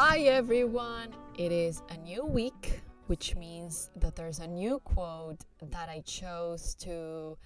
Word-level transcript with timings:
Hi 0.00 0.18
everyone! 0.18 1.12
It 1.36 1.50
is 1.50 1.82
a 1.88 1.96
new 1.96 2.24
week, 2.24 2.82
which 3.08 3.34
means 3.34 3.90
that 3.96 4.14
there's 4.14 4.38
a 4.38 4.46
new 4.46 4.78
quote 4.78 5.40
that 5.60 5.88
I 5.88 6.02
chose 6.06 6.76
to 6.82 7.36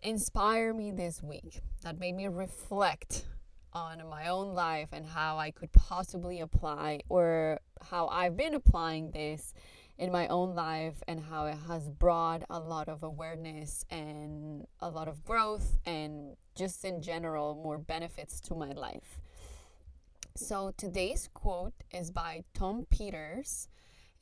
inspire 0.00 0.72
me 0.72 0.90
this 0.90 1.22
week 1.22 1.60
that 1.82 1.98
made 1.98 2.14
me 2.14 2.28
reflect 2.28 3.26
on 3.74 4.08
my 4.08 4.28
own 4.28 4.54
life 4.54 4.88
and 4.92 5.04
how 5.04 5.36
I 5.36 5.50
could 5.50 5.70
possibly 5.72 6.40
apply 6.40 7.00
or 7.10 7.60
how 7.82 8.08
I've 8.08 8.38
been 8.38 8.54
applying 8.54 9.10
this 9.10 9.52
in 9.98 10.10
my 10.10 10.28
own 10.28 10.54
life 10.54 11.02
and 11.06 11.20
how 11.20 11.44
it 11.44 11.58
has 11.68 11.90
brought 11.90 12.42
a 12.48 12.58
lot 12.58 12.88
of 12.88 13.02
awareness 13.02 13.84
and 13.90 14.66
a 14.80 14.88
lot 14.88 15.08
of 15.08 15.26
growth 15.26 15.76
and 15.84 16.38
just 16.54 16.86
in 16.86 17.02
general 17.02 17.54
more 17.54 17.76
benefits 17.76 18.40
to 18.40 18.54
my 18.54 18.72
life. 18.72 19.20
So 20.34 20.72
today's 20.78 21.28
quote 21.34 21.74
is 21.92 22.10
by 22.10 22.44
Tom 22.54 22.86
Peters, 22.90 23.68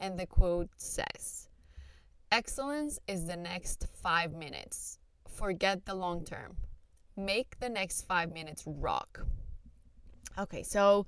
and 0.01 0.19
the 0.19 0.27
quote 0.27 0.71
says 0.77 1.49
Excellence 2.33 2.99
is 3.07 3.27
the 3.27 3.37
next 3.37 3.87
five 4.03 4.33
minutes. 4.33 4.99
Forget 5.29 5.85
the 5.85 5.95
long 5.95 6.25
term. 6.25 6.57
Make 7.17 7.61
the 7.61 7.69
next 7.69 8.09
five 8.09 8.33
minutes 8.33 8.65
rock. 8.67 9.25
Okay, 10.37 10.65
so 10.65 11.07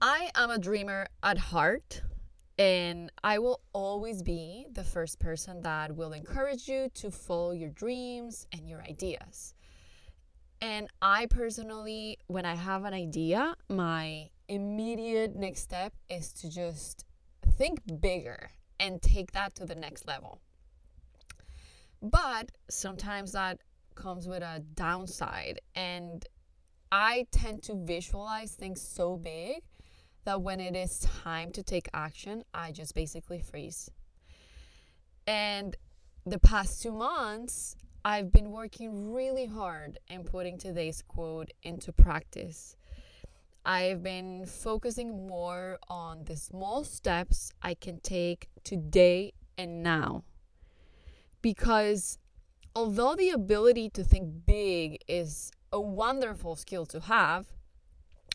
I 0.00 0.30
am 0.36 0.48
a 0.48 0.58
dreamer 0.58 1.06
at 1.22 1.36
heart, 1.36 2.00
and 2.58 3.12
I 3.22 3.40
will 3.40 3.60
always 3.74 4.22
be 4.22 4.68
the 4.72 4.84
first 4.84 5.18
person 5.18 5.60
that 5.62 5.94
will 5.94 6.14
encourage 6.14 6.66
you 6.66 6.88
to 6.94 7.10
follow 7.10 7.52
your 7.52 7.70
dreams 7.70 8.46
and 8.52 8.66
your 8.66 8.82
ideas. 8.82 9.52
And 10.62 10.88
I 11.02 11.26
personally, 11.26 12.18
when 12.28 12.46
I 12.46 12.54
have 12.54 12.84
an 12.84 12.94
idea, 12.94 13.56
my 13.68 14.30
immediate 14.46 15.34
next 15.34 15.62
step 15.62 15.92
is 16.08 16.32
to 16.34 16.48
just 16.48 17.04
think 17.56 17.80
bigger 18.00 18.48
and 18.78 19.02
take 19.02 19.32
that 19.32 19.56
to 19.56 19.66
the 19.66 19.74
next 19.74 20.06
level. 20.06 20.40
But 22.00 22.52
sometimes 22.70 23.32
that 23.32 23.58
comes 23.96 24.28
with 24.28 24.44
a 24.44 24.62
downside. 24.74 25.60
And 25.74 26.24
I 26.92 27.26
tend 27.32 27.64
to 27.64 27.74
visualize 27.74 28.52
things 28.52 28.80
so 28.80 29.16
big 29.16 29.62
that 30.24 30.42
when 30.42 30.60
it 30.60 30.76
is 30.76 31.00
time 31.24 31.50
to 31.52 31.64
take 31.64 31.88
action, 31.92 32.44
I 32.54 32.70
just 32.70 32.94
basically 32.94 33.40
freeze. 33.40 33.90
And 35.26 35.74
the 36.24 36.38
past 36.38 36.82
two 36.82 36.92
months, 36.92 37.74
I've 38.04 38.32
been 38.32 38.50
working 38.50 39.12
really 39.12 39.46
hard 39.46 39.98
in 40.08 40.24
putting 40.24 40.58
today's 40.58 41.04
quote 41.06 41.52
into 41.62 41.92
practice. 41.92 42.76
I've 43.64 44.02
been 44.02 44.44
focusing 44.44 45.28
more 45.28 45.78
on 45.86 46.24
the 46.24 46.34
small 46.34 46.82
steps 46.82 47.52
I 47.62 47.74
can 47.74 48.00
take 48.00 48.48
today 48.64 49.34
and 49.56 49.84
now. 49.84 50.24
Because 51.42 52.18
although 52.74 53.14
the 53.14 53.30
ability 53.30 53.88
to 53.90 54.02
think 54.02 54.46
big 54.46 54.98
is 55.06 55.52
a 55.72 55.80
wonderful 55.80 56.56
skill 56.56 56.86
to 56.86 56.98
have, 56.98 57.52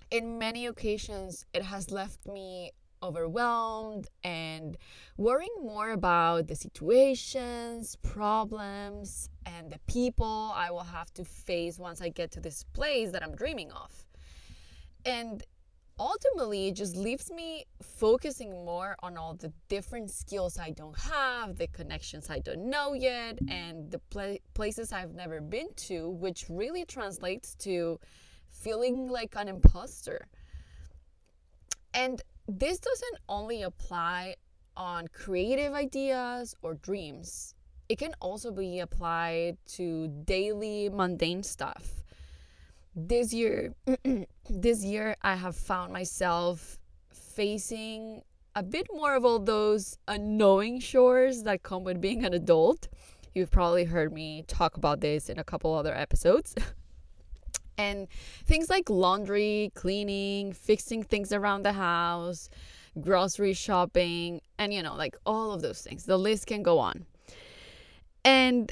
in 0.10 0.40
many 0.40 0.66
occasions 0.66 1.46
it 1.54 1.64
has 1.64 1.92
left 1.92 2.26
me 2.26 2.72
overwhelmed 3.02 4.08
and 4.24 4.78
worrying 5.18 5.50
more 5.62 5.92
about 5.92 6.48
the 6.48 6.56
situations, 6.56 7.96
problems, 7.98 9.30
and 9.46 9.72
the 9.72 9.80
people 9.88 10.52
I 10.56 10.72
will 10.72 10.84
have 10.84 11.14
to 11.14 11.26
face 11.26 11.78
once 11.80 12.02
I 12.02 12.10
get 12.10 12.32
to 12.32 12.40
this 12.40 12.64
place 12.64 13.12
that 13.12 13.24
I'm 13.24 13.36
dreaming 13.36 13.72
of. 13.72 13.92
And 15.06 15.44
ultimately, 16.00 16.68
it 16.68 16.76
just 16.76 16.96
leaves 16.96 17.32
me 17.32 17.66
focusing 17.82 18.52
more 18.66 18.96
on 19.02 19.18
all 19.18 19.34
the 19.34 19.52
different 19.68 20.12
skills 20.12 20.58
I 20.60 20.72
don't 20.72 20.98
have, 21.00 21.58
the 21.58 21.68
connections 21.68 22.30
I 22.30 22.40
don't 22.40 22.70
know 22.70 22.94
yet, 22.94 23.40
and 23.48 23.90
the 23.90 24.00
pla- 24.00 24.38
places 24.54 24.92
I've 24.92 25.14
never 25.14 25.42
been 25.42 25.70
to, 25.88 26.10
which 26.10 26.46
really 26.50 26.86
translates 26.86 27.56
to 27.56 28.00
feeling 28.48 29.08
like 29.08 29.34
an 29.36 29.48
imposter. 29.48 30.28
And 31.94 32.22
this 32.48 32.80
doesn't 32.80 33.18
only 33.28 33.64
apply 33.64 34.36
on 34.76 35.08
creative 35.08 35.74
ideas 35.74 36.56
or 36.62 36.76
dreams. 36.76 37.54
It 37.90 37.98
can 37.98 38.14
also 38.22 38.52
be 38.52 38.80
applied 38.80 39.58
to 39.76 40.08
daily 40.26 40.90
mundane 40.90 41.44
stuff. 41.44 42.04
This 42.96 43.34
year 43.34 43.74
this 44.50 44.84
year 44.84 45.16
I 45.22 45.36
have 45.36 45.56
found 45.56 45.94
myself 45.94 46.80
facing 47.12 48.22
a 48.56 48.64
bit 48.64 48.88
more 48.92 49.16
of 49.16 49.24
all 49.24 49.40
those 49.40 49.98
annoying 50.08 50.80
chores 50.80 51.44
that 51.44 51.64
come 51.64 51.84
with 51.84 52.02
being 52.02 52.26
an 52.26 52.34
adult. 52.34 52.88
You've 53.36 53.52
probably 53.52 53.86
heard 53.86 54.12
me 54.12 54.44
talk 54.48 54.78
about 54.78 55.00
this 55.00 55.30
in 55.30 55.38
a 55.38 55.44
couple 55.44 55.74
other 55.74 55.96
episodes. 55.96 56.56
And 57.78 58.08
things 58.46 58.70
like 58.70 58.90
laundry, 58.90 59.72
cleaning, 59.76 60.54
fixing 60.54 61.04
things 61.04 61.32
around 61.32 61.64
the 61.64 61.74
house, 61.74 62.50
grocery 63.00 63.54
shopping, 63.54 64.42
and 64.58 64.74
you 64.74 64.82
know, 64.82 64.96
like 64.96 65.16
all 65.26 65.52
of 65.52 65.62
those 65.62 65.82
things. 65.82 66.06
The 66.06 66.18
list 66.18 66.48
can 66.48 66.64
go 66.64 66.80
on. 66.80 67.06
And 68.26 68.72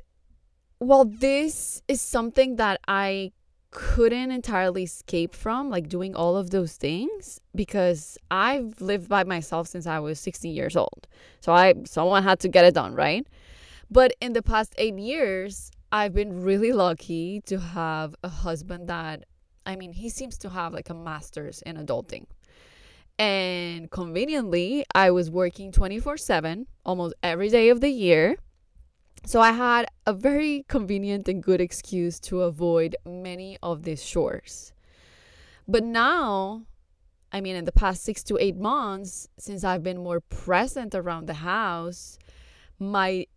while 0.80 1.06
this 1.06 1.82
is 1.88 2.02
something 2.02 2.58
that 2.58 2.80
I 2.88 3.32
couldn't 3.72 4.32
entirely 4.32 4.84
escape 4.84 5.36
from, 5.36 5.70
like 5.70 5.90
doing 5.90 6.16
all 6.16 6.38
of 6.38 6.50
those 6.50 6.78
things, 6.78 7.42
because 7.54 8.18
I've 8.32 8.80
lived 8.80 9.10
by 9.10 9.24
myself 9.24 9.68
since 9.68 9.86
I 9.86 10.00
was 10.00 10.20
16 10.20 10.54
years 10.54 10.76
old. 10.76 11.08
So 11.42 11.52
I 11.52 11.74
someone 11.86 12.24
had 12.24 12.40
to 12.40 12.48
get 12.48 12.66
it 12.66 12.74
done, 12.74 12.96
right? 12.96 13.28
But 13.92 14.14
in 14.22 14.34
the 14.34 14.42
past 14.42 14.74
eight 14.78 14.98
years, 14.98 15.72
I've 15.96 16.14
been 16.14 16.42
really 16.42 16.74
lucky 16.74 17.40
to 17.46 17.58
have 17.58 18.18
a 18.22 18.28
husband 18.28 18.90
that, 18.90 19.24
I 19.66 19.78
mean, 19.78 19.94
he 19.94 20.10
seems 20.10 20.38
to 20.40 20.50
have 20.50 20.74
like 20.74 20.90
a 20.90 20.94
master's 20.94 21.62
in 21.62 21.78
adulting. 21.78 22.26
And 23.18 23.90
conveniently, 23.90 24.84
I 24.94 25.12
was 25.12 25.32
working 25.32 25.72
24 25.72 26.18
7 26.18 26.68
almost 26.86 27.16
every 27.24 27.48
day 27.48 27.70
of 27.70 27.80
the 27.80 27.88
year. 27.88 28.36
So 29.26 29.40
I 29.40 29.54
had 29.54 29.86
a 30.06 30.12
very 30.12 30.66
convenient 30.68 31.30
and 31.30 31.42
good 31.42 31.62
excuse 31.62 32.20
to 32.28 32.42
avoid 32.42 32.98
many 33.06 33.58
of 33.64 33.84
these 33.84 34.04
chores. 34.04 34.74
But 35.66 35.86
now, 35.86 36.64
I 37.32 37.40
mean, 37.40 37.56
in 37.56 37.64
the 37.64 37.72
past 37.72 38.04
six 38.04 38.22
to 38.24 38.38
eight 38.38 38.58
months, 38.58 39.30
since 39.38 39.64
I've 39.64 39.82
been 39.82 40.04
more 40.04 40.20
present 40.20 40.94
around 40.94 41.28
the 41.28 41.36
house, 41.36 42.20
my 42.80 43.28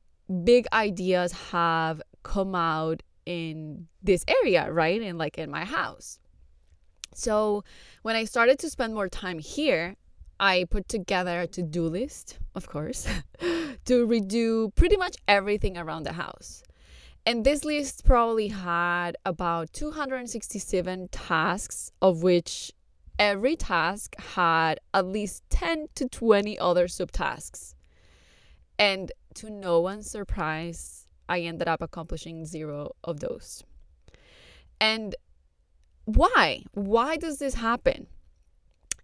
big 0.43 0.67
ideas 0.73 1.31
have 1.53 2.03
come 2.29 2.55
out 2.55 3.03
in 3.25 3.89
this 4.03 4.25
area, 4.29 4.71
right? 4.71 5.01
And 5.03 5.19
like 5.19 5.39
in 5.39 5.51
my 5.51 5.65
house. 5.65 6.21
So 7.15 7.65
when 8.03 8.17
I 8.17 8.25
started 8.25 8.59
to 8.61 8.71
spend 8.71 8.95
more 8.95 9.09
time 9.09 9.39
here, 9.39 9.97
I 10.39 10.67
put 10.71 10.89
together 10.89 11.41
a 11.41 11.47
to 11.49 11.63
do 11.63 11.85
list, 11.89 12.39
of 12.55 12.69
course, 12.69 13.09
to 13.41 14.07
redo 14.07 14.73
pretty 14.75 14.97
much 14.97 15.17
everything 15.27 15.77
around 15.77 16.05
the 16.05 16.13
house. 16.13 16.63
And 17.27 17.45
this 17.45 17.65
list 17.65 18.05
probably 18.05 18.49
had 18.49 19.17
about 19.25 19.73
267 19.73 21.09
tasks, 21.09 21.91
of 22.01 22.23
which 22.23 22.73
every 23.19 23.57
task 23.57 24.15
had 24.37 24.79
at 24.95 25.07
least 25.07 25.43
10 25.51 25.89
to 25.97 26.09
20 26.09 26.59
other 26.59 26.87
subtasks. 26.87 27.75
And 28.79 29.11
to 29.35 29.51
no 29.51 29.81
one's 29.81 30.09
surprise, 30.09 31.08
I 31.29 31.41
ended 31.41 31.69
up 31.69 31.83
accomplishing 31.83 32.45
zero 32.45 32.93
of 33.05 33.21
those. 33.21 33.63
And 34.81 35.15
why? 36.05 36.63
Why 36.73 37.17
does 37.17 37.39
this 37.39 37.55
happen? 37.55 38.07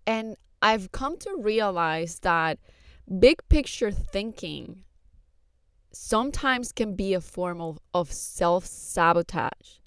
And 0.07 0.37
I've 0.63 0.93
come 0.93 1.19
to 1.19 1.37
realize 1.39 2.21
that 2.21 2.59
big 3.19 3.47
picture 3.49 3.91
thinking 3.91 4.85
sometimes 5.93 6.73
can 6.73 6.95
be 6.95 7.15
a 7.15 7.21
form 7.21 7.61
of, 7.61 7.79
of 7.93 8.11
self 8.13 8.65
sabotage. 8.65 9.79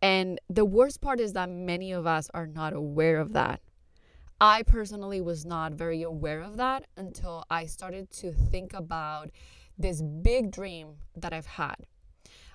And 0.00 0.40
the 0.48 0.64
worst 0.64 1.00
part 1.00 1.20
is 1.20 1.32
that 1.32 1.48
many 1.48 1.92
of 1.92 2.06
us 2.06 2.30
are 2.34 2.46
not 2.46 2.72
aware 2.72 3.18
of 3.18 3.32
that. 3.32 3.60
I 4.40 4.62
personally 4.62 5.20
was 5.20 5.46
not 5.46 5.72
very 5.72 6.02
aware 6.02 6.42
of 6.42 6.56
that 6.56 6.84
until 6.96 7.44
I 7.50 7.66
started 7.66 8.10
to 8.12 8.32
think 8.32 8.74
about 8.74 9.30
this 9.78 10.02
big 10.02 10.50
dream 10.50 10.96
that 11.16 11.32
I've 11.32 11.46
had. 11.46 11.76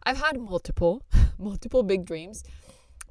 I've 0.04 0.18
had 0.18 0.40
multiple, 0.40 1.04
multiple 1.38 1.84
big 1.84 2.06
dreams, 2.06 2.44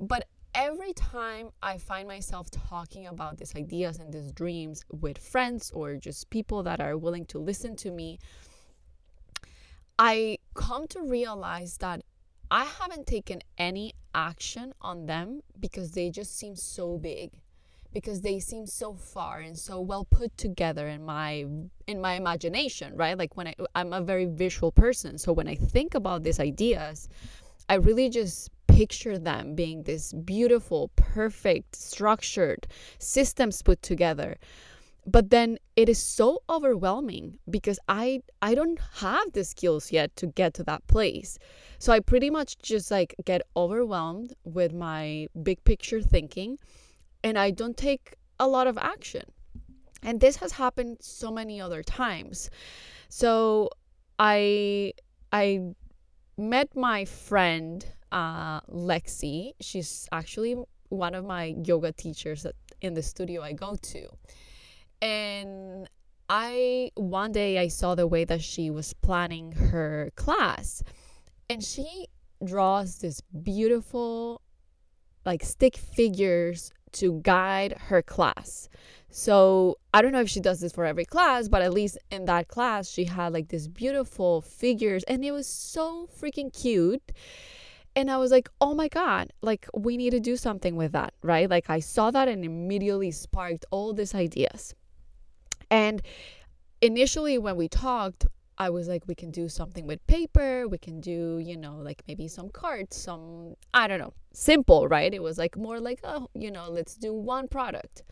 but 0.01 0.27
every 0.55 0.93
time 0.93 1.51
I 1.63 1.79
find 1.79 2.09
myself 2.09 2.51
talking 2.51 3.07
about 3.07 3.39
these 3.39 3.55
ideas 3.55 3.99
and 3.99 4.13
these 4.13 4.33
dreams 4.33 4.85
with 4.91 5.19
friends 5.19 5.71
or 5.73 5.97
just 5.97 6.31
people 6.31 6.63
that 6.63 6.81
are 6.81 6.97
willing 6.97 7.27
to 7.27 7.39
listen 7.39 7.77
to 7.77 7.91
me, 7.91 8.19
I 9.99 10.39
come 10.55 10.87
to 10.89 11.03
realize 11.03 11.77
that 11.79 12.03
I 12.51 12.65
haven't 12.65 13.07
taken 13.07 13.41
any 13.59 13.93
action 14.15 14.73
on 14.81 15.07
them 15.07 15.43
because 15.61 15.93
they 15.93 16.11
just 16.11 16.37
seem 16.39 16.57
so 16.57 16.97
big 16.97 17.33
because 18.01 18.21
they 18.21 18.39
seem 18.39 18.65
so 18.67 18.95
far 18.95 19.39
and 19.41 19.59
so 19.59 19.81
well 19.81 20.05
put 20.05 20.31
together 20.37 20.87
in 20.89 21.03
my 21.05 21.45
in 21.87 22.01
my 22.01 22.15
imagination 22.15 22.95
right? 22.95 23.17
Like 23.19 23.37
when 23.37 23.49
I, 23.49 23.55
i'm 23.75 23.93
a 23.93 24.01
very 24.01 24.27
visual 24.27 24.73
person 24.85 25.19
so 25.19 25.33
when 25.33 25.49
i 25.49 25.57
think 25.75 25.95
about 25.95 26.23
these 26.23 26.41
ideas 26.53 27.09
i 27.69 27.75
really 27.75 28.09
just 28.09 28.51
picture 28.79 29.19
them 29.19 29.57
being 29.57 29.83
this 29.83 30.13
beautiful 30.13 30.89
perfect 30.95 31.75
structured 31.75 32.69
systems 33.01 33.61
put 33.61 33.83
together. 33.83 34.39
But 35.05 35.31
then 35.31 35.59
it 35.75 35.89
is 35.89 36.01
so 36.01 36.43
overwhelming 36.49 37.39
because 37.51 37.81
i 37.89 38.23
i 38.41 38.55
don't 38.55 38.79
have 39.05 39.33
the 39.33 39.43
skills 39.43 39.91
yet 39.91 40.15
to 40.21 40.27
get 40.41 40.55
to 40.55 40.65
that 40.65 40.87
place. 40.87 41.39
So 41.81 41.93
i 41.93 41.99
pretty 41.99 42.31
much 42.31 42.51
just 42.59 42.89
like 42.93 43.17
get 43.25 43.43
overwhelmed 43.57 44.35
with 44.45 44.73
my 44.73 45.27
big 45.43 45.65
picture 45.65 46.01
thinking 46.01 46.59
and 47.23 47.39
i 47.39 47.51
don't 47.51 47.77
take 47.77 48.19
a 48.39 48.47
lot 48.47 48.67
of 48.67 48.79
action. 48.79 49.25
And 50.03 50.21
this 50.21 50.37
has 50.37 50.53
happened 50.53 50.99
so 51.01 51.31
many 51.31 51.61
other 51.61 51.83
times. 51.83 52.51
So 53.09 53.71
i 54.19 54.93
i 55.33 55.61
met 56.37 56.77
my 56.77 57.05
friend 57.05 57.85
uh, 58.13 58.61
lexi. 58.63 59.53
She's 59.61 60.09
actually 60.13 60.57
one 60.89 61.15
of 61.15 61.25
my 61.25 61.57
yoga 61.65 61.93
teachers 61.93 62.47
in 62.81 62.95
the 62.95 63.03
studio 63.03 63.43
i 63.43 63.53
go 63.53 63.77
to. 63.77 64.09
And 65.03 65.89
I 66.29 66.93
one 66.95 67.33
day 67.33 67.59
I 67.59 67.69
saw 67.69 67.95
the 67.95 68.07
way 68.07 68.25
that 68.25 68.43
she 68.43 68.71
was 68.71 68.93
planning 68.95 69.53
her 69.53 70.13
class. 70.15 70.83
And 71.51 71.65
she 71.65 72.07
draws 72.45 72.99
this 72.99 73.21
beautiful 73.21 74.43
like 75.25 75.43
stick 75.43 75.77
figures 75.77 76.73
to 76.95 77.21
guide 77.23 77.77
her 77.89 78.03
class. 78.03 78.69
So 79.11 79.79
I 79.95 80.03
don't 80.03 80.13
know 80.13 80.21
if 80.21 80.29
she 80.29 80.41
does 80.41 80.61
this 80.61 80.73
for 80.73 80.85
every 80.85 81.05
class, 81.05 81.49
but 81.49 81.63
at 81.63 81.73
least 81.73 81.99
in 82.11 82.27
that 82.27 82.49
class, 82.49 82.89
she 82.89 83.05
had 83.05 83.33
like 83.33 83.49
these 83.49 83.69
beautiful 83.69 84.43
figures 84.43 85.03
and 85.05 85.25
it 85.25 85.33
was 85.33 85.47
so 85.47 86.09
freaking 86.21 86.53
cute. 86.53 87.13
And 87.97 88.11
I 88.11 88.19
was 88.19 88.31
like, 88.31 88.49
oh 88.61 88.75
my 88.75 88.89
God, 88.89 89.33
like 89.41 89.67
we 89.75 89.97
need 89.97 90.11
to 90.11 90.21
do 90.21 90.37
something 90.37 90.77
with 90.77 90.93
that, 90.93 91.15
right? 91.23 91.49
Like 91.49 91.71
I 91.71 91.81
saw 91.81 92.11
that 92.11 92.29
and 92.29 92.45
immediately 92.45 93.11
sparked 93.11 93.65
all 93.71 93.93
these 93.93 94.15
ideas. 94.15 94.75
And 95.71 96.03
initially, 96.81 97.39
when 97.39 97.57
we 97.57 97.69
talked, 97.69 98.27
I 98.61 98.71
was 98.71 98.89
like, 98.89 99.05
we 99.07 99.15
can 99.15 99.31
do 99.31 99.49
something 99.49 99.87
with 99.87 100.05
paper. 100.09 100.67
We 100.67 100.79
can 100.79 101.01
do, 101.01 101.39
you 101.39 101.57
know, 101.57 101.77
like 101.77 102.03
maybe 102.09 102.27
some 102.27 102.49
cards, 102.49 102.97
some, 102.97 103.55
I 103.73 103.87
don't 103.87 104.01
know, 104.01 104.15
simple, 104.33 104.89
right? 104.89 105.15
It 105.15 105.23
was 105.23 105.39
like 105.39 105.57
more 105.57 105.79
like, 105.79 106.01
oh, 106.03 106.29
you 106.35 106.51
know, 106.51 106.69
let's 106.69 106.97
do 106.97 107.15
one 107.15 107.47
product. 107.47 108.03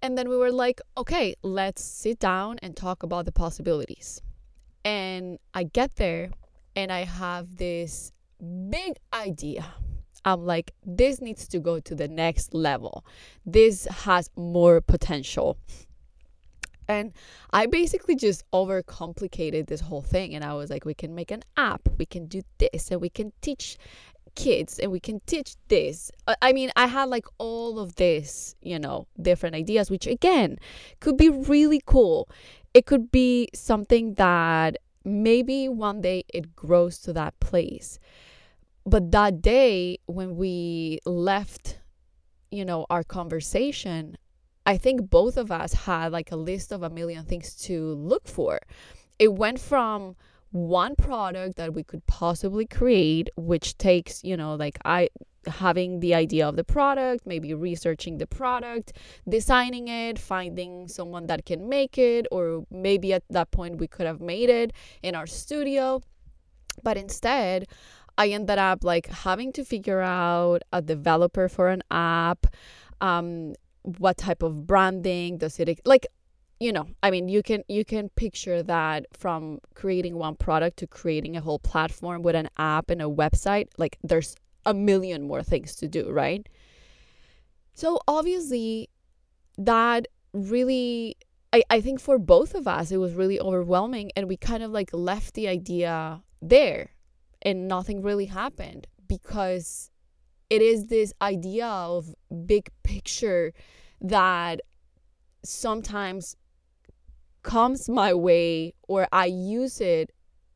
And 0.00 0.16
then 0.16 0.28
we 0.28 0.36
were 0.36 0.52
like, 0.52 0.80
okay, 0.96 1.34
let's 1.42 1.84
sit 1.84 2.18
down 2.18 2.58
and 2.62 2.74
talk 2.74 3.02
about 3.02 3.26
the 3.26 3.32
possibilities. 3.32 4.22
And 4.84 5.38
I 5.52 5.64
get 5.64 5.96
there 5.96 6.30
and 6.74 6.90
I 6.90 7.04
have 7.04 7.56
this 7.56 8.12
big 8.70 8.96
idea. 9.12 9.66
I'm 10.24 10.46
like, 10.46 10.72
this 10.84 11.20
needs 11.20 11.46
to 11.48 11.58
go 11.58 11.78
to 11.80 11.94
the 11.94 12.08
next 12.08 12.54
level. 12.54 13.04
This 13.44 13.86
has 13.86 14.30
more 14.36 14.80
potential. 14.80 15.58
And 16.88 17.12
I 17.50 17.66
basically 17.66 18.16
just 18.16 18.50
overcomplicated 18.52 19.66
this 19.66 19.80
whole 19.80 20.02
thing. 20.02 20.34
And 20.34 20.42
I 20.42 20.54
was 20.54 20.70
like, 20.70 20.84
we 20.84 20.94
can 20.94 21.14
make 21.14 21.30
an 21.30 21.42
app, 21.56 21.88
we 21.98 22.06
can 22.06 22.26
do 22.26 22.42
this, 22.58 22.90
and 22.90 23.00
we 23.00 23.10
can 23.10 23.32
teach 23.42 23.76
kids, 24.34 24.78
and 24.78 24.90
we 24.90 25.00
can 25.00 25.20
teach 25.26 25.56
this. 25.68 26.10
Uh, 26.26 26.34
I 26.40 26.52
mean, 26.52 26.70
I 26.76 26.86
had 26.86 27.08
like 27.08 27.26
all 27.38 27.78
of 27.78 27.96
this, 27.96 28.54
you 28.62 28.78
know, 28.78 29.06
different 29.20 29.54
ideas, 29.54 29.90
which 29.90 30.06
again 30.06 30.58
could 31.00 31.16
be 31.16 31.28
really 31.28 31.82
cool. 31.84 32.28
It 32.72 32.86
could 32.86 33.10
be 33.10 33.48
something 33.54 34.14
that 34.14 34.76
maybe 35.04 35.68
one 35.68 36.00
day 36.00 36.24
it 36.32 36.54
grows 36.54 36.98
to 37.00 37.12
that 37.14 37.38
place. 37.40 37.98
But 38.86 39.10
that 39.12 39.42
day 39.42 39.98
when 40.06 40.36
we 40.36 41.00
left, 41.04 41.80
you 42.50 42.64
know, 42.64 42.86
our 42.88 43.04
conversation, 43.04 44.16
I 44.68 44.76
think 44.76 45.08
both 45.08 45.38
of 45.38 45.50
us 45.50 45.72
had 45.72 46.12
like 46.12 46.30
a 46.30 46.36
list 46.36 46.72
of 46.72 46.82
a 46.82 46.90
million 46.90 47.24
things 47.24 47.54
to 47.66 47.94
look 47.94 48.28
for. 48.28 48.60
It 49.18 49.32
went 49.32 49.58
from 49.58 50.14
one 50.50 50.94
product 50.94 51.56
that 51.56 51.72
we 51.72 51.82
could 51.82 52.06
possibly 52.06 52.66
create, 52.66 53.30
which 53.34 53.78
takes, 53.78 54.22
you 54.22 54.36
know, 54.36 54.56
like 54.56 54.78
I 54.84 55.08
having 55.46 56.00
the 56.00 56.14
idea 56.14 56.46
of 56.46 56.56
the 56.56 56.64
product, 56.64 57.26
maybe 57.26 57.54
researching 57.54 58.18
the 58.18 58.26
product, 58.26 58.92
designing 59.26 59.88
it, 59.88 60.18
finding 60.18 60.86
someone 60.86 61.28
that 61.28 61.46
can 61.46 61.66
make 61.70 61.96
it, 61.96 62.26
or 62.30 62.66
maybe 62.70 63.14
at 63.14 63.22
that 63.30 63.50
point 63.50 63.76
we 63.76 63.88
could 63.88 64.04
have 64.04 64.20
made 64.20 64.50
it 64.50 64.74
in 65.02 65.14
our 65.14 65.26
studio. 65.26 66.02
But 66.82 66.98
instead, 66.98 67.68
I 68.18 68.28
ended 68.28 68.58
up 68.58 68.84
like 68.84 69.06
having 69.06 69.50
to 69.52 69.64
figure 69.64 70.02
out 70.02 70.60
a 70.74 70.82
developer 70.82 71.48
for 71.48 71.68
an 71.68 71.82
app, 71.90 72.46
um, 73.00 73.54
what 73.98 74.16
type 74.16 74.42
of 74.42 74.66
branding 74.66 75.38
does 75.38 75.58
it 75.58 75.80
like 75.86 76.06
you 76.60 76.72
know 76.72 76.86
i 77.02 77.10
mean 77.10 77.28
you 77.28 77.42
can 77.42 77.62
you 77.68 77.84
can 77.84 78.08
picture 78.10 78.62
that 78.62 79.06
from 79.12 79.58
creating 79.74 80.16
one 80.16 80.34
product 80.34 80.76
to 80.76 80.86
creating 80.86 81.36
a 81.36 81.40
whole 81.40 81.58
platform 81.58 82.22
with 82.22 82.34
an 82.34 82.48
app 82.58 82.90
and 82.90 83.00
a 83.00 83.06
website 83.06 83.68
like 83.78 83.98
there's 84.02 84.34
a 84.68 84.74
million 84.74 85.26
more 85.26 85.42
things 85.42 85.74
to 85.76 85.88
do 85.88 86.10
right? 86.10 86.48
So 87.74 88.00
obviously 88.06 88.90
that 89.56 90.08
really 90.32 91.16
I, 91.52 91.62
I 91.70 91.80
think 91.80 92.00
for 92.00 92.18
both 92.18 92.54
of 92.54 92.68
us 92.68 92.90
it 92.90 92.98
was 92.98 93.14
really 93.14 93.40
overwhelming 93.40 94.10
and 94.14 94.28
we 94.28 94.36
kind 94.36 94.62
of 94.62 94.70
like 94.70 94.90
left 94.92 95.34
the 95.34 95.48
idea 95.48 96.22
there 96.42 96.90
and 97.42 97.66
nothing 97.66 98.02
really 98.02 98.26
happened 98.26 98.86
because 99.06 99.90
it 100.50 100.62
is 100.62 100.86
this 100.86 101.12
idea 101.20 101.66
of 101.66 102.14
big 102.46 102.70
picture 102.82 103.52
that 104.00 104.60
sometimes 105.42 106.36
comes 107.42 107.88
my 107.88 108.12
way 108.14 108.74
or 108.88 109.06
I 109.12 109.26
use 109.26 109.80
it 109.80 110.12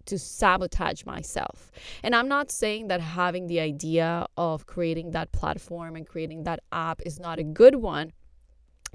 to 0.06 0.18
sabotage 0.18 1.04
myself. 1.04 1.70
And 2.02 2.14
I'm 2.14 2.28
not 2.28 2.50
saying 2.50 2.88
that 2.88 3.00
having 3.00 3.46
the 3.46 3.60
idea 3.60 4.26
of 4.36 4.66
creating 4.66 5.12
that 5.12 5.32
platform 5.32 5.94
and 5.94 6.06
creating 6.06 6.44
that 6.44 6.60
app 6.72 7.00
is 7.06 7.20
not 7.20 7.38
a 7.38 7.44
good 7.44 7.76
one. 7.76 8.12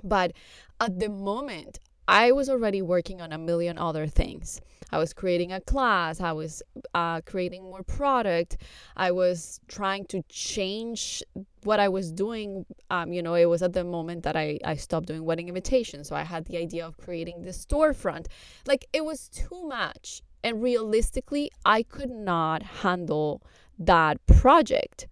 But 0.03 0.33
at 0.79 0.99
the 0.99 1.09
moment, 1.09 1.79
I 2.07 2.31
was 2.31 2.47
already 2.47 2.81
working 2.81 3.21
on 3.21 3.33
a 3.33 3.37
million 3.37 3.77
other 3.77 4.07
things. 4.07 4.61
I 4.91 4.97
was 4.97 5.11
creating 5.11 5.51
a 5.51 5.59
class, 5.59 6.21
I 6.21 6.31
was 6.31 6.63
uh, 6.93 7.19
creating 7.21 7.63
more 7.63 7.83
product, 7.83 8.57
I 8.95 9.11
was 9.11 9.59
trying 9.67 10.05
to 10.05 10.23
change 10.29 11.21
what 11.63 11.81
I 11.81 11.89
was 11.89 12.13
doing. 12.13 12.65
Um, 12.89 13.11
you 13.11 13.21
know, 13.21 13.35
it 13.35 13.45
was 13.45 13.61
at 13.61 13.73
the 13.73 13.83
moment 13.83 14.23
that 14.23 14.37
I, 14.37 14.59
I 14.63 14.77
stopped 14.77 15.07
doing 15.07 15.25
wedding 15.25 15.49
invitations. 15.49 16.07
So 16.07 16.15
I 16.15 16.23
had 16.23 16.45
the 16.45 16.57
idea 16.57 16.87
of 16.87 16.95
creating 16.97 17.41
the 17.41 17.51
storefront. 17.51 18.27
Like 18.65 18.87
it 18.93 19.03
was 19.03 19.27
too 19.27 19.67
much. 19.67 20.21
And 20.41 20.63
realistically, 20.63 21.51
I 21.65 21.83
could 21.83 22.11
not 22.11 22.63
handle 22.63 23.41
that 23.77 24.25
project. 24.27 25.07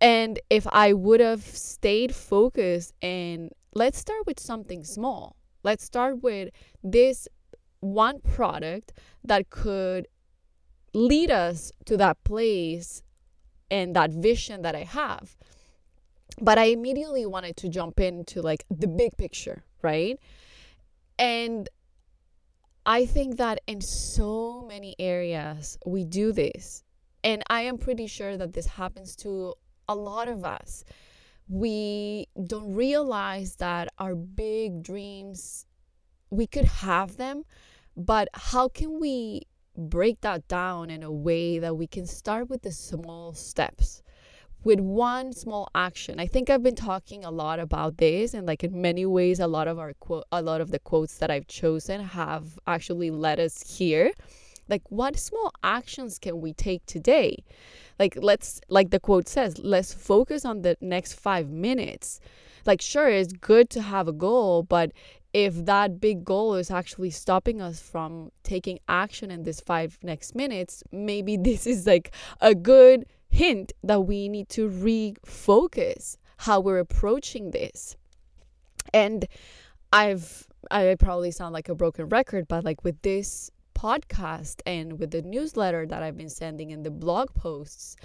And 0.00 0.40
if 0.50 0.66
I 0.72 0.92
would 0.92 1.20
have 1.20 1.42
stayed 1.42 2.12
focused 2.12 2.94
and 3.00 3.52
let's 3.74 3.98
start 3.98 4.26
with 4.26 4.40
something 4.40 4.82
small 4.82 5.36
Let's 5.62 5.84
start 5.84 6.22
with 6.22 6.50
this 6.82 7.28
one 7.80 8.20
product 8.20 8.92
that 9.24 9.50
could 9.50 10.08
lead 10.94 11.30
us 11.30 11.72
to 11.86 11.96
that 11.96 12.22
place 12.24 13.02
and 13.70 13.96
that 13.96 14.10
vision 14.10 14.62
that 14.62 14.74
I 14.74 14.84
have. 14.84 15.36
But 16.40 16.58
I 16.58 16.64
immediately 16.64 17.26
wanted 17.26 17.56
to 17.58 17.68
jump 17.68 18.00
into 18.00 18.42
like 18.42 18.64
the 18.70 18.88
big 18.88 19.16
picture, 19.16 19.64
right? 19.82 20.18
And 21.18 21.68
I 22.84 23.06
think 23.06 23.36
that 23.36 23.60
in 23.66 23.80
so 23.80 24.64
many 24.68 24.94
areas 24.98 25.78
we 25.86 26.04
do 26.04 26.32
this. 26.32 26.82
And 27.24 27.42
I 27.48 27.62
am 27.62 27.78
pretty 27.78 28.06
sure 28.06 28.36
that 28.36 28.52
this 28.52 28.66
happens 28.66 29.14
to 29.16 29.54
a 29.88 29.94
lot 29.94 30.28
of 30.28 30.44
us 30.44 30.84
we 31.48 32.26
don't 32.46 32.74
realize 32.74 33.56
that 33.56 33.88
our 33.98 34.14
big 34.14 34.82
dreams 34.82 35.66
we 36.30 36.46
could 36.46 36.64
have 36.64 37.16
them 37.16 37.44
but 37.96 38.28
how 38.32 38.68
can 38.68 39.00
we 39.00 39.42
break 39.76 40.20
that 40.20 40.46
down 40.48 40.90
in 40.90 41.02
a 41.02 41.12
way 41.12 41.58
that 41.58 41.76
we 41.76 41.86
can 41.86 42.06
start 42.06 42.48
with 42.48 42.62
the 42.62 42.72
small 42.72 43.32
steps 43.34 44.02
with 44.64 44.78
one 44.78 45.32
small 45.32 45.68
action? 45.74 46.20
I 46.20 46.26
think 46.26 46.48
i've 46.48 46.62
been 46.62 46.76
talking 46.76 47.24
a 47.24 47.30
lot 47.30 47.58
about 47.58 47.98
this 47.98 48.34
and 48.34 48.46
like 48.46 48.64
in 48.64 48.80
many 48.80 49.04
ways 49.06 49.40
a 49.40 49.46
lot 49.46 49.68
of 49.68 49.78
our 49.78 49.92
quote 49.94 50.24
a 50.32 50.42
lot 50.42 50.60
of 50.60 50.70
the 50.70 50.78
quotes 50.78 51.18
that 51.18 51.30
i've 51.30 51.46
chosen 51.46 52.00
have 52.00 52.58
actually 52.66 53.10
led 53.10 53.40
us 53.40 53.76
here 53.78 54.12
like 54.68 54.82
what 54.90 55.18
small 55.18 55.52
actions 55.62 56.18
can 56.18 56.40
we 56.40 56.52
take 56.52 56.84
today? 56.86 57.44
Like 57.98 58.16
let's 58.20 58.60
like 58.68 58.90
the 58.90 59.00
quote 59.00 59.28
says 59.28 59.58
let's 59.58 59.92
focus 59.92 60.44
on 60.44 60.62
the 60.62 60.76
next 60.80 61.14
five 61.14 61.50
minutes. 61.50 62.20
Like 62.64 62.80
sure 62.80 63.08
it's 63.08 63.32
good 63.32 63.70
to 63.70 63.82
have 63.82 64.08
a 64.08 64.12
goal 64.12 64.62
but 64.62 64.92
if 65.32 65.64
that 65.64 66.00
big 66.00 66.24
goal 66.24 66.54
is 66.54 66.70
actually 66.70 67.10
stopping 67.10 67.62
us 67.62 67.80
from 67.80 68.30
taking 68.42 68.78
action 68.88 69.30
in 69.30 69.44
this 69.44 69.60
five 69.60 69.98
next 70.02 70.34
minutes 70.34 70.82
maybe 70.92 71.36
this 71.48 71.66
is 71.66 71.86
like 71.86 72.12
a 72.40 72.54
good 72.54 73.06
hint 73.28 73.72
that 73.82 74.02
we 74.02 74.28
need 74.28 74.48
to 74.50 74.68
refocus 74.68 76.18
how 76.36 76.60
we're 76.60 76.78
approaching 76.78 77.50
this. 77.50 77.96
And 78.92 79.26
i've 79.92 80.48
i 80.70 80.96
probably 80.98 81.30
sound 81.30 81.52
like 81.52 81.68
a 81.68 81.74
broken 81.74 82.08
record 82.08 82.48
but 82.48 82.64
like 82.64 82.82
with 82.82 83.00
this 83.02 83.50
podcast 83.82 84.56
and 84.64 84.98
with 84.98 85.10
the 85.10 85.22
newsletter 85.22 85.84
that 85.86 86.02
i've 86.02 86.16
been 86.16 86.28
sending 86.28 86.72
and 86.72 86.84
the 86.84 86.90
blog 87.04 87.34
posts 87.34 87.96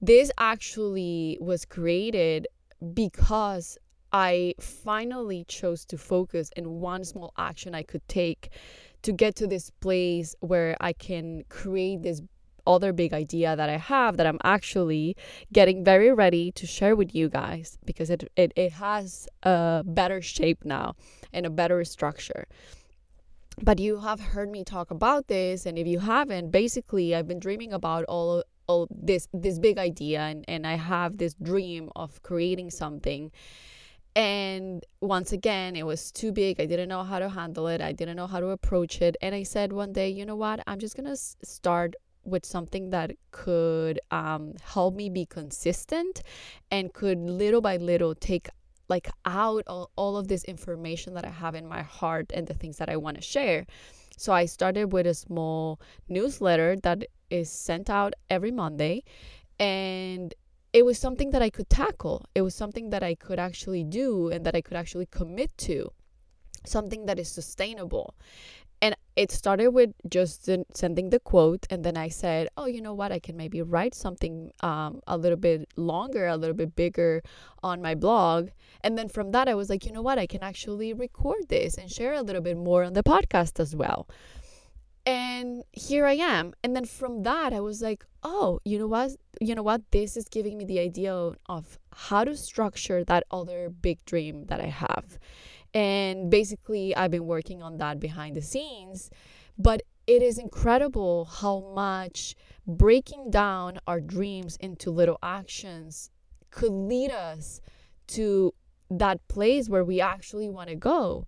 this 0.00 0.30
actually 0.36 1.38
was 1.40 1.64
created 1.64 2.48
because 2.92 3.78
I 4.12 4.54
finally 4.60 5.44
chose 5.48 5.84
to 5.86 5.96
focus 5.96 6.50
in 6.56 6.80
one 6.80 7.04
small 7.04 7.32
action 7.38 7.74
I 7.74 7.82
could 7.82 8.06
take 8.08 8.50
to 9.02 9.12
get 9.12 9.36
to 9.36 9.46
this 9.46 9.70
place 9.70 10.34
where 10.40 10.76
I 10.80 10.92
can 10.92 11.44
create 11.48 12.02
this 12.02 12.20
other 12.66 12.92
big 12.92 13.12
idea 13.12 13.56
that 13.56 13.68
I 13.68 13.76
have 13.76 14.16
that 14.18 14.26
I'm 14.26 14.38
actually 14.44 15.16
getting 15.52 15.84
very 15.84 16.12
ready 16.12 16.52
to 16.52 16.66
share 16.66 16.94
with 16.94 17.14
you 17.14 17.28
guys 17.28 17.78
because 17.84 18.10
it, 18.10 18.30
it, 18.36 18.52
it 18.54 18.72
has 18.72 19.28
a 19.42 19.82
better 19.84 20.20
shape 20.20 20.64
now 20.64 20.94
and 21.32 21.46
a 21.46 21.50
better 21.50 21.84
structure. 21.84 22.46
But 23.60 23.78
you 23.78 24.00
have 24.00 24.20
heard 24.20 24.50
me 24.50 24.64
talk 24.64 24.90
about 24.90 25.28
this, 25.28 25.66
and 25.66 25.78
if 25.78 25.86
you 25.86 25.98
haven't, 25.98 26.50
basically, 26.50 27.14
I've 27.14 27.28
been 27.28 27.38
dreaming 27.38 27.72
about 27.72 28.04
all, 28.04 28.44
all 28.66 28.88
this 28.90 29.28
this 29.34 29.58
big 29.58 29.78
idea, 29.78 30.20
and, 30.20 30.44
and 30.48 30.66
I 30.66 30.76
have 30.76 31.18
this 31.18 31.34
dream 31.34 31.90
of 31.94 32.22
creating 32.22 32.70
something 32.70 33.30
and 34.14 34.84
once 35.00 35.32
again, 35.32 35.74
it 35.74 35.86
was 35.86 36.12
too 36.12 36.32
big. 36.32 36.60
I 36.60 36.66
didn't 36.66 36.88
know 36.88 37.02
how 37.02 37.18
to 37.18 37.30
handle 37.30 37.66
it. 37.68 37.80
I 37.80 37.92
didn't 37.92 38.16
know 38.16 38.26
how 38.26 38.40
to 38.40 38.48
approach 38.48 39.00
it. 39.00 39.16
And 39.22 39.34
I 39.34 39.42
said 39.42 39.72
one 39.72 39.92
day, 39.92 40.10
you 40.10 40.26
know 40.26 40.36
what? 40.36 40.62
I'm 40.66 40.78
just 40.78 40.96
to 41.08 41.16
start 41.16 41.94
with 42.24 42.44
something 42.44 42.90
that 42.90 43.12
could 43.30 44.00
um, 44.10 44.54
help 44.62 44.94
me 44.94 45.08
be 45.08 45.26
consistent 45.26 46.22
and 46.70 46.92
could 46.92 47.18
little 47.18 47.60
by 47.60 47.78
little 47.78 48.14
take 48.14 48.48
like 48.94 49.08
out 49.24 49.64
all, 49.72 49.90
all 49.96 50.14
of 50.20 50.28
this 50.28 50.44
information 50.44 51.14
that 51.14 51.24
I 51.24 51.34
have 51.44 51.54
in 51.60 51.66
my 51.76 51.82
heart 51.98 52.26
and 52.36 52.46
the 52.46 52.58
things 52.60 52.76
that 52.80 52.90
I 52.94 52.96
want 53.04 53.16
to 53.16 53.22
share. 53.34 53.60
So 54.18 54.28
I 54.32 54.44
started 54.46 54.86
with 54.92 55.06
a 55.06 55.14
small 55.14 55.80
newsletter 56.16 56.70
that 56.86 56.98
is 57.30 57.48
sent 57.68 57.86
out 57.88 58.12
every 58.28 58.52
Monday 58.64 58.94
and 59.58 60.34
it 60.78 60.84
was 60.84 60.98
something 60.98 61.30
that 61.32 61.42
I 61.42 61.50
could 61.56 61.70
tackle. 61.70 62.18
It 62.34 62.42
was 62.42 62.54
something 62.54 62.90
that 62.90 63.02
I 63.02 63.14
could 63.14 63.40
actually 63.48 63.84
do 63.84 64.28
and 64.32 64.44
that 64.46 64.54
I 64.54 64.62
could 64.66 64.78
actually 64.82 65.08
commit 65.20 65.50
to, 65.68 65.76
something 66.64 67.06
that 67.06 67.18
is 67.18 67.28
sustainable. 67.40 68.14
It 69.14 69.30
started 69.30 69.68
with 69.68 69.92
just 70.08 70.48
sending 70.74 71.10
the 71.10 71.20
quote, 71.20 71.66
and 71.70 71.84
then 71.84 71.96
I 71.96 72.08
said, 72.08 72.48
"Oh, 72.56 72.66
you 72.66 72.80
know 72.80 72.94
what? 72.94 73.12
I 73.12 73.18
can 73.18 73.36
maybe 73.36 73.60
write 73.60 73.94
something 73.94 74.52
um, 74.60 75.00
a 75.06 75.18
little 75.18 75.36
bit 75.38 75.68
longer, 75.76 76.26
a 76.26 76.36
little 76.36 76.56
bit 76.56 76.74
bigger 76.74 77.22
on 77.62 77.82
my 77.82 77.94
blog." 77.94 78.50
And 78.82 78.96
then 78.96 79.08
from 79.08 79.32
that, 79.32 79.48
I 79.48 79.54
was 79.54 79.68
like, 79.68 79.84
"You 79.84 79.92
know 79.92 80.02
what? 80.02 80.18
I 80.18 80.26
can 80.26 80.42
actually 80.42 80.92
record 80.94 81.48
this 81.48 81.76
and 81.76 81.90
share 81.90 82.14
a 82.14 82.22
little 82.22 82.42
bit 82.42 82.56
more 82.56 82.84
on 82.84 82.94
the 82.94 83.02
podcast 83.02 83.60
as 83.60 83.76
well." 83.76 84.08
and 85.04 85.64
here 85.72 86.06
i 86.06 86.12
am 86.12 86.54
and 86.62 86.76
then 86.76 86.84
from 86.84 87.24
that 87.24 87.52
i 87.52 87.58
was 87.58 87.82
like 87.82 88.04
oh 88.22 88.60
you 88.64 88.78
know 88.78 88.86
what 88.86 89.10
you 89.40 89.54
know 89.54 89.62
what 89.62 89.82
this 89.90 90.16
is 90.16 90.28
giving 90.28 90.56
me 90.56 90.64
the 90.64 90.78
idea 90.78 91.12
of 91.12 91.78
how 91.92 92.22
to 92.22 92.36
structure 92.36 93.02
that 93.02 93.24
other 93.30 93.68
big 93.68 93.98
dream 94.04 94.44
that 94.46 94.60
i 94.60 94.66
have 94.66 95.18
and 95.74 96.30
basically 96.30 96.94
i've 96.96 97.10
been 97.10 97.26
working 97.26 97.62
on 97.62 97.78
that 97.78 97.98
behind 98.00 98.36
the 98.36 98.42
scenes. 98.42 99.10
But 99.58 99.82
it 100.06 100.22
is 100.22 100.38
incredible 100.38 101.26
how 101.26 101.72
much 101.74 102.34
breaking 102.66 103.30
down 103.30 103.78
our 103.86 104.00
dreams 104.00 104.56
into 104.56 104.90
little 104.90 105.18
actions 105.22 106.10
could 106.50 106.72
lead 106.72 107.10
us 107.10 107.60
to 108.08 108.52
that 108.90 109.26
place 109.28 109.68
where 109.68 109.84
we 109.84 110.00
actually 110.00 110.48
want 110.48 110.68
to 110.68 110.76
go. 110.76 111.26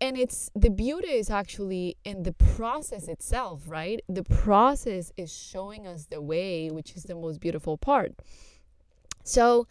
And 0.00 0.16
it's 0.16 0.50
the 0.54 0.70
beauty 0.70 1.08
is 1.08 1.30
actually 1.30 1.96
in 2.04 2.22
the 2.22 2.32
process 2.32 3.08
itself 3.08 3.62
right? 3.66 4.00
The 4.08 4.24
process 4.24 5.12
is 5.16 5.32
showing 5.32 5.86
us 5.86 6.06
the 6.06 6.20
way 6.20 6.70
which 6.70 6.94
is 6.96 7.04
the 7.04 7.14
most 7.14 7.40
beautiful 7.40 7.76
part. 7.76 8.12
So 9.24 9.66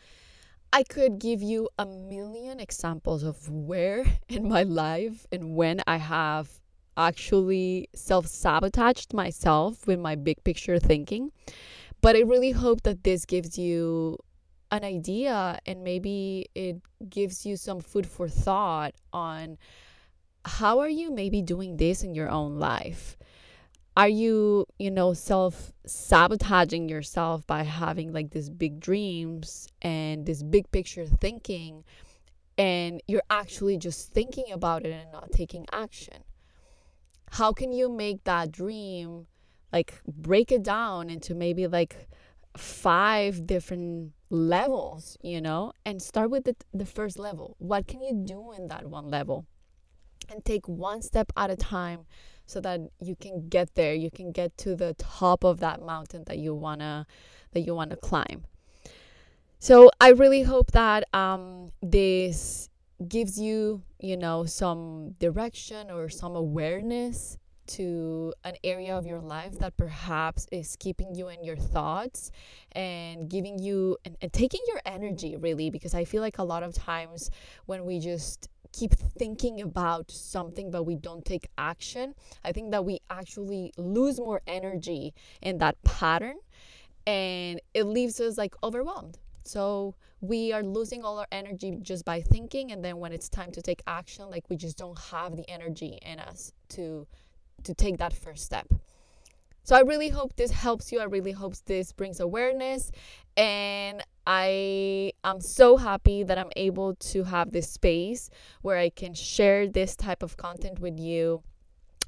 i 0.73 0.83
could 0.83 1.19
give 1.19 1.41
you 1.41 1.69
a 1.77 1.85
million 1.85 2.59
examples 2.59 3.23
of 3.23 3.49
where 3.49 4.05
in 4.29 4.47
my 4.47 4.63
life 4.63 5.25
and 5.31 5.55
when 5.55 5.81
i 5.87 5.97
have 5.97 6.59
actually 6.97 7.87
self-sabotaged 7.95 9.13
myself 9.13 9.87
with 9.87 9.99
my 9.99 10.15
big 10.15 10.43
picture 10.43 10.77
thinking 10.79 11.31
but 12.01 12.15
i 12.15 12.19
really 12.19 12.51
hope 12.51 12.81
that 12.83 13.03
this 13.03 13.25
gives 13.25 13.57
you 13.57 14.17
an 14.71 14.83
idea 14.83 15.59
and 15.65 15.83
maybe 15.83 16.49
it 16.55 16.77
gives 17.09 17.45
you 17.45 17.57
some 17.57 17.81
food 17.81 18.07
for 18.07 18.27
thought 18.27 18.93
on 19.11 19.57
how 20.45 20.79
are 20.79 20.89
you 20.89 21.11
maybe 21.11 21.41
doing 21.41 21.77
this 21.77 22.03
in 22.03 22.15
your 22.15 22.29
own 22.29 22.57
life? 22.57 23.17
Are 23.98 24.07
you, 24.07 24.65
you 24.79 24.89
know, 24.89 25.13
self 25.13 25.74
sabotaging 25.86 26.88
yourself 26.88 27.45
by 27.45 27.63
having 27.63 28.13
like 28.13 28.31
these 28.31 28.50
big 28.50 28.79
dreams 28.79 29.67
and 29.81 30.25
this 30.25 30.43
big 30.43 30.71
picture 30.71 31.05
thinking, 31.05 31.83
and 32.57 33.01
you're 33.07 33.24
actually 33.29 33.77
just 33.77 34.13
thinking 34.13 34.45
about 34.51 34.86
it 34.86 34.91
and 34.91 35.12
not 35.12 35.31
taking 35.31 35.65
action? 35.74 36.24
How 37.31 37.51
can 37.51 37.74
you 37.74 37.89
make 37.89 38.24
that 38.24 38.51
dream 38.51 39.27
like 39.74 40.01
break 40.07 40.51
it 40.51 40.63
down 40.63 41.10
into 41.10 41.33
maybe 41.36 41.67
like 41.67 42.07
five 42.55 43.45
different 43.45 44.13
levels, 44.29 45.17
you 45.21 45.41
know, 45.41 45.74
and 45.86 46.01
start 46.01 46.29
with 46.29 46.45
the, 46.45 46.55
the 46.74 46.86
first 46.86 47.19
level? 47.19 47.55
What 47.60 47.88
can 47.88 48.01
you 48.01 48.13
do 48.25 48.53
in 48.53 48.67
that 48.69 48.86
one 48.86 49.10
level? 49.10 49.45
and 50.31 50.45
take 50.45 50.67
one 50.67 51.01
step 51.01 51.31
at 51.36 51.51
a 51.51 51.55
time 51.55 52.05
so 52.45 52.60
that 52.62 52.81
you 53.00 53.15
can 53.15 53.48
get 53.50 53.75
there. 53.75 53.93
You 53.93 54.12
can 54.12 54.31
get 54.31 54.57
to 54.60 54.75
the 54.75 54.93
top 54.95 55.43
of 55.43 55.60
that 55.60 55.81
mountain 55.81 56.24
that 56.27 56.38
you 56.38 56.53
want 56.53 56.81
to 56.81 57.05
that 57.53 57.62
you 57.62 57.75
want 57.75 57.91
to 57.91 57.98
climb. 57.98 58.45
So 59.60 59.91
i 60.01 60.10
really 60.10 60.41
hope 60.41 60.71
that 60.71 61.03
um, 61.13 61.71
this 61.81 62.69
gives 63.07 63.39
you 63.39 63.83
you 64.00 64.17
know 64.17 64.45
some 64.45 65.15
direction 65.19 65.91
or 65.91 66.10
some 66.10 66.36
awareness 66.36 67.38
to 67.67 68.33
an 68.43 68.55
area 68.63 68.98
of 68.98 69.05
your 69.05 69.19
life 69.19 69.57
that 69.60 69.77
perhaps 69.77 70.48
is 70.51 70.75
keeping 70.79 71.15
you 71.15 71.29
in 71.29 71.43
your 71.43 71.55
thoughts 71.55 72.31
and 72.74 73.29
giving 73.29 73.60
you 73.60 73.98
and, 74.03 74.17
and 74.21 74.33
taking 74.33 74.60
your 74.67 74.81
energy 74.86 75.36
really 75.38 75.69
because 75.69 75.93
i 75.93 76.03
feel 76.03 76.21
like 76.21 76.38
a 76.38 76.43
lot 76.43 76.63
of 76.63 76.74
times 76.74 77.29
when 77.67 77.86
we 77.86 78.00
just 78.00 78.50
keep 78.71 78.93
thinking 78.93 79.61
about 79.61 80.09
something 80.11 80.71
but 80.71 80.83
we 80.83 80.95
don't 80.95 81.25
take 81.25 81.47
action, 81.57 82.15
I 82.43 82.51
think 82.51 82.71
that 82.71 82.85
we 82.85 82.99
actually 83.09 83.73
lose 83.77 84.19
more 84.19 84.41
energy 84.47 85.13
in 85.41 85.57
that 85.59 85.81
pattern 85.83 86.37
and 87.07 87.59
it 87.73 87.83
leaves 87.83 88.19
us 88.19 88.37
like 88.37 88.55
overwhelmed. 88.63 89.17
So 89.43 89.95
we 90.21 90.53
are 90.53 90.61
losing 90.63 91.03
all 91.03 91.17
our 91.17 91.27
energy 91.31 91.77
just 91.81 92.05
by 92.05 92.21
thinking 92.21 92.71
and 92.71 92.83
then 92.85 92.97
when 92.97 93.11
it's 93.11 93.27
time 93.27 93.51
to 93.51 93.61
take 93.61 93.81
action 93.87 94.29
like 94.29 94.49
we 94.49 94.55
just 94.55 94.77
don't 94.77 94.97
have 94.99 95.35
the 95.35 95.49
energy 95.49 95.97
in 96.03 96.19
us 96.19 96.53
to 96.69 97.07
to 97.63 97.73
take 97.73 97.97
that 97.97 98.13
first 98.13 98.43
step. 98.43 98.67
So 99.63 99.75
I 99.75 99.82
really 99.82 100.10
hope 100.10 100.36
this 100.36 100.51
helps 100.51 100.91
you. 100.91 101.00
I 101.00 101.06
really 101.06 101.32
hope 101.32 101.56
this 101.65 101.91
brings 101.91 102.20
awareness. 102.20 102.91
And 103.38 104.03
I 104.25 105.13
am 105.24 105.39
so 105.41 105.77
happy 105.77 106.24
that 106.24 106.38
I'm 106.38 106.51
able 106.56 106.96
to 106.96 107.24
have 107.24 107.51
this 107.51 107.70
space 107.70 108.30
where 108.62 108.77
I 108.77 108.89
can 108.89 109.13
share 109.13 109.68
this 109.68 109.96
type 109.96 110.24
of 110.24 110.38
content 110.38 110.80
with 110.80 111.00
you. 111.00 111.44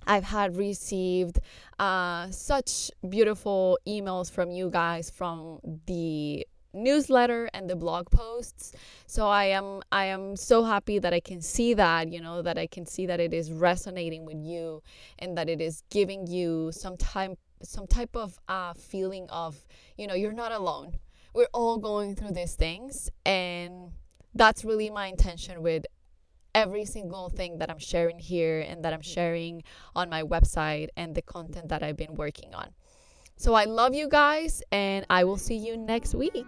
I've 0.06 0.26
had 0.26 0.58
received 0.58 1.40
uh, 1.80 2.30
such 2.30 2.92
beautiful 3.08 3.80
emails 3.88 4.30
from 4.30 4.52
you 4.52 4.70
guys 4.70 5.10
from 5.10 5.60
the 5.86 6.46
newsletter 6.74 7.50
and 7.54 7.70
the 7.70 7.76
blog 7.76 8.10
posts. 8.10 8.74
So 9.06 9.28
i 9.28 9.46
am 9.46 9.82
i 9.92 10.06
am 10.06 10.36
so 10.36 10.64
happy 10.64 11.00
that 11.00 11.14
i 11.14 11.20
can 11.20 11.42
see 11.42 11.74
that 11.76 12.12
you 12.12 12.22
know 12.22 12.42
that 12.42 12.58
i 12.58 12.68
can 12.68 12.86
see 12.86 13.06
that 13.06 13.20
it 13.20 13.34
is 13.34 13.52
resonating 13.52 14.26
with 14.26 14.38
you 14.38 14.82
and 15.20 15.38
that 15.38 15.50
it 15.50 15.62
is 15.62 15.84
giving 15.90 16.28
you 16.28 16.72
some 16.72 16.98
time 16.98 17.36
some 17.62 17.88
type 17.88 18.16
of 18.16 18.40
uh, 18.48 18.74
feeling 18.74 19.28
of 19.30 19.66
you 19.98 20.08
know 20.08 20.14
you're 20.14 20.34
not 20.34 20.52
alone. 20.52 21.00
We're 21.34 21.48
all 21.54 21.78
going 21.78 22.16
through 22.16 22.32
these 22.32 22.54
things 22.54 23.10
and 23.26 23.92
that's 24.36 24.64
really 24.64 24.90
my 24.90 25.08
intention 25.08 25.62
with 25.64 25.86
every 26.56 26.86
single 26.86 27.30
thing 27.30 27.58
that 27.58 27.70
i'm 27.72 27.80
sharing 27.80 28.20
here 28.20 28.62
and 28.62 28.86
that 28.86 28.94
i'm 28.94 29.02
sharing 29.02 29.64
on 29.96 30.10
my 30.10 30.22
website 30.22 30.90
and 30.96 31.16
the 31.16 31.22
content 31.22 31.70
that 31.70 31.82
i've 31.82 31.98
been 31.98 32.14
working 32.14 32.54
on 32.54 32.70
so 33.36 33.54
I 33.54 33.66
love 33.66 33.94
you 33.94 34.08
guys, 34.08 34.64
and 34.72 35.06
I 35.10 35.24
will 35.24 35.38
see 35.38 35.56
you 35.58 35.78
next 35.78 36.16
week. 36.16 36.46